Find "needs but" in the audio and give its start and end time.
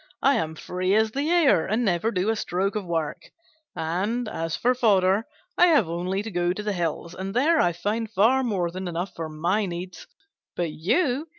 9.67-10.71